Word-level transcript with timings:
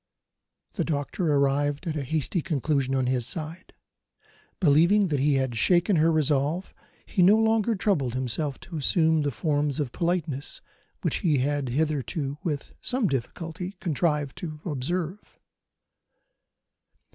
The 0.73 0.83
doctor 0.83 1.31
arrived 1.31 1.85
at 1.85 1.95
a 1.95 2.01
hasty 2.01 2.41
conclusion, 2.41 2.95
on 2.95 3.05
his 3.05 3.27
side. 3.27 3.71
Believing 4.59 5.09
that 5.09 5.19
he 5.19 5.35
had 5.35 5.55
shaken 5.55 5.97
her 5.97 6.11
resolution, 6.11 6.73
he 7.05 7.21
no 7.21 7.37
longer 7.37 7.75
troubled 7.75 8.15
himself 8.15 8.59
to 8.61 8.77
assume 8.77 9.21
the 9.21 9.29
forms 9.29 9.79
of 9.79 9.91
politeness 9.91 10.59
which 11.03 11.17
he 11.17 11.37
had 11.37 11.69
hitherto, 11.69 12.39
with 12.43 12.73
some 12.81 13.05
difficulty, 13.07 13.77
contrived 13.79 14.35
to 14.39 14.59
observe. 14.65 15.37